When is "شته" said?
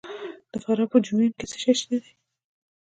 1.79-1.97